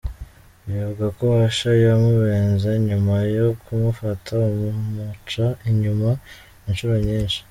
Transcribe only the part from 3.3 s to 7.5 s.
yo kumufata amuca inyuma inshuro nyinshi.